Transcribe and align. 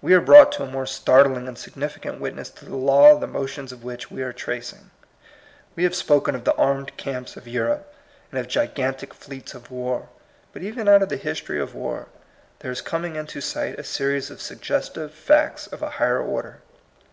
We 0.00 0.12
are 0.14 0.20
brought 0.20 0.50
to 0.54 0.64
a 0.64 0.68
more 0.68 0.86
startling 0.86 1.46
and 1.46 1.56
significant 1.56 2.20
witness 2.20 2.50
to 2.50 2.64
the 2.64 2.74
law 2.74 3.16
the 3.16 3.28
motions 3.28 3.70
of 3.70 3.84
which 3.84 4.10
we 4.10 4.20
are 4.20 4.32
tracing. 4.32 4.90
We 5.76 5.84
have 5.84 5.94
spoken 5.94 6.34
of 6.34 6.42
the 6.42 6.56
armed 6.56 6.96
camps 6.96 7.36
of 7.36 7.46
Europe 7.46 7.94
and 8.32 8.40
of 8.40 8.48
gigantic 8.48 9.14
fleets 9.14 9.54
of 9.54 9.70
war. 9.70 10.08
But 10.52 10.62
even 10.62 10.88
out 10.88 11.02
of 11.04 11.10
the 11.10 11.16
history 11.16 11.60
of 11.60 11.76
war 11.76 12.08
there 12.58 12.72
is 12.72 12.80
coming 12.80 13.14
into 13.14 13.40
sight 13.40 13.78
a 13.78 13.84
series 13.84 14.32
of 14.32 14.42
suggestive 14.42 15.14
facts 15.14 15.68
of 15.68 15.80
a 15.80 15.90
higher 15.90 16.18
order. 16.20 16.58